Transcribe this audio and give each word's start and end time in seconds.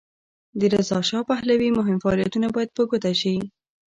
د 0.59 0.61
رضاشاه 0.73 1.27
پهلوي 1.29 1.69
مهم 1.77 1.97
فعالیتونه 2.03 2.47
باید 2.55 2.75
په 2.77 2.83
ګوته 2.89 3.11
شي. 3.21 3.35